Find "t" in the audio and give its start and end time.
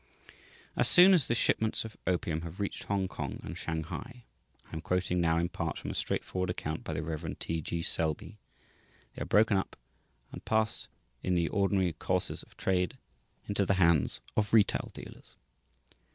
7.37-7.61